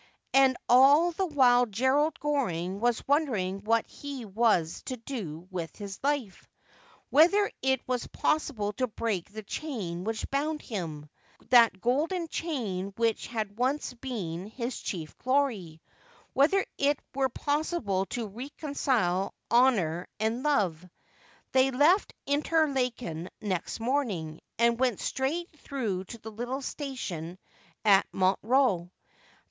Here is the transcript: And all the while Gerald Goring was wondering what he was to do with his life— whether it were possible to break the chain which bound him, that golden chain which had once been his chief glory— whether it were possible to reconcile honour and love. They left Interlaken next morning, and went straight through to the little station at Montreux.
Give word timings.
And 0.33 0.57
all 0.67 1.11
the 1.11 1.27
while 1.27 1.67
Gerald 1.67 2.19
Goring 2.19 2.79
was 2.79 3.07
wondering 3.07 3.59
what 3.63 3.85
he 3.85 4.25
was 4.25 4.81
to 4.87 4.97
do 4.97 5.47
with 5.51 5.75
his 5.75 5.99
life— 6.01 6.49
whether 7.11 7.51
it 7.61 7.87
were 7.87 7.99
possible 8.11 8.73
to 8.73 8.87
break 8.87 9.31
the 9.31 9.43
chain 9.43 10.03
which 10.03 10.27
bound 10.31 10.63
him, 10.63 11.07
that 11.51 11.79
golden 11.81 12.27
chain 12.29 12.93
which 12.97 13.27
had 13.27 13.59
once 13.59 13.93
been 13.93 14.47
his 14.47 14.79
chief 14.81 15.15
glory— 15.19 15.79
whether 16.33 16.65
it 16.79 16.99
were 17.13 17.29
possible 17.29 18.07
to 18.07 18.25
reconcile 18.25 19.35
honour 19.51 20.07
and 20.19 20.41
love. 20.41 20.83
They 21.51 21.69
left 21.69 22.15
Interlaken 22.25 23.29
next 23.39 23.79
morning, 23.79 24.39
and 24.57 24.79
went 24.79 24.99
straight 24.99 25.51
through 25.59 26.05
to 26.05 26.17
the 26.17 26.31
little 26.31 26.63
station 26.63 27.37
at 27.85 28.07
Montreux. 28.11 28.89